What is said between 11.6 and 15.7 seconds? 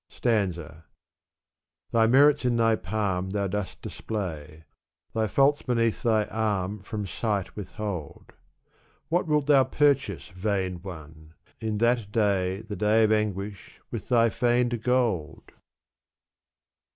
that day, The day of anguish, with thy feigned gold?